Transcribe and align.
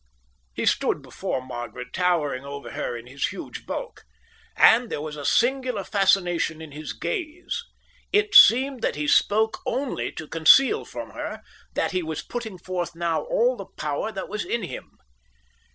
He 0.55 0.65
stood 0.65 1.03
before 1.03 1.45
Margaret, 1.45 1.93
towering 1.93 2.43
over 2.43 2.71
her 2.71 2.97
in 2.97 3.05
his 3.05 3.27
huge 3.27 3.67
bulk; 3.67 4.01
and 4.57 4.89
there 4.89 4.99
was 4.99 5.15
a 5.15 5.23
singular 5.23 5.83
fascination 5.83 6.59
in 6.59 6.71
his 6.71 6.91
gaze. 6.93 7.63
It 8.11 8.33
seemed 8.33 8.81
that 8.81 8.95
he 8.95 9.07
spoke 9.07 9.59
only 9.63 10.11
to 10.13 10.27
conceal 10.27 10.85
from 10.85 11.11
her 11.11 11.43
that 11.75 11.91
he 11.91 12.01
was 12.01 12.23
putting 12.23 12.57
forth 12.57 12.95
now 12.95 13.21
all 13.25 13.55
the 13.55 13.67
power 13.77 14.11
that 14.11 14.27
was 14.27 14.43
in 14.43 14.63
him. 14.63 14.97